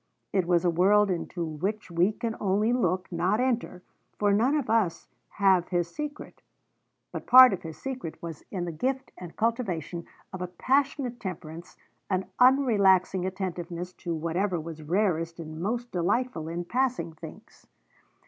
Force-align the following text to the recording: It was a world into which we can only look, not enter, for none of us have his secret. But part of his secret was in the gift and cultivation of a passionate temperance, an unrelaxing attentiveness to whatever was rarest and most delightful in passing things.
It 0.33 0.47
was 0.47 0.65
a 0.65 0.71
world 0.71 1.11
into 1.11 1.45
which 1.45 1.91
we 1.91 2.11
can 2.11 2.35
only 2.39 2.73
look, 2.73 3.05
not 3.11 3.39
enter, 3.39 3.83
for 4.17 4.33
none 4.33 4.55
of 4.55 4.67
us 4.67 5.07
have 5.33 5.67
his 5.67 5.87
secret. 5.89 6.41
But 7.11 7.27
part 7.27 7.53
of 7.53 7.61
his 7.61 7.77
secret 7.77 8.19
was 8.19 8.43
in 8.49 8.65
the 8.65 8.71
gift 8.71 9.11
and 9.15 9.35
cultivation 9.35 10.07
of 10.33 10.41
a 10.41 10.47
passionate 10.47 11.19
temperance, 11.19 11.77
an 12.09 12.25
unrelaxing 12.39 13.27
attentiveness 13.27 13.93
to 14.01 14.15
whatever 14.15 14.59
was 14.59 14.81
rarest 14.81 15.39
and 15.39 15.61
most 15.61 15.91
delightful 15.91 16.47
in 16.47 16.65
passing 16.65 17.13
things. 17.13 17.67